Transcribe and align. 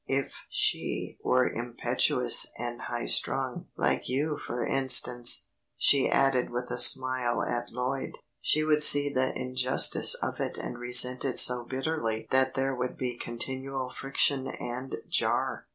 If 0.07 0.33
she 0.49 1.19
were 1.23 1.47
impetuous 1.47 2.47
and 2.57 2.81
highstrung 2.81 3.67
like 3.77 4.09
you 4.09 4.39
for 4.39 4.65
instance," 4.65 5.49
she 5.77 6.09
added 6.09 6.49
with 6.49 6.71
a 6.71 6.79
smile 6.79 7.43
at 7.43 7.71
Lloyd, 7.71 8.17
"she 8.41 8.63
would 8.63 8.81
see 8.81 9.13
the 9.13 9.31
injustice 9.39 10.15
of 10.15 10.39
it 10.39 10.57
and 10.57 10.79
resent 10.79 11.23
it 11.23 11.37
so 11.37 11.65
bitterly 11.65 12.27
that 12.31 12.55
there 12.55 12.73
would 12.73 12.97
be 12.97 13.15
continual 13.15 13.91
friction 13.91 14.47
and 14.47 14.95
jar. 15.07 15.67